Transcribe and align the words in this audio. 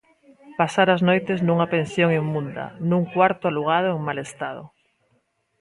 Pasar 0.59 0.87
as 0.95 1.01
noites 1.09 1.39
nunha 1.47 1.69
pensión 1.75 2.09
inmunda, 2.21 2.65
nun 2.89 3.03
cuarto 3.13 3.43
alugado 3.47 3.87
en 3.95 4.01
mal 4.07 4.17
estado. 4.27 4.63